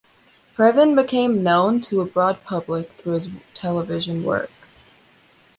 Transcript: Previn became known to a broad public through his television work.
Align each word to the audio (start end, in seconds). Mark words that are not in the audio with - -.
Previn 0.57 0.95
became 0.95 1.43
known 1.43 1.79
to 1.81 2.01
a 2.01 2.05
broad 2.05 2.43
public 2.43 2.91
through 2.93 3.13
his 3.13 3.29
television 3.53 4.23
work. 4.23 4.49